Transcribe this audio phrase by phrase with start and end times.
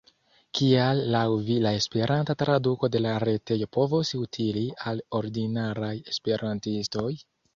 [0.59, 1.19] Kial laŭ
[1.49, 7.11] vi la esperanta traduko de la retejo povos utili al ordinaraj esperantistoj?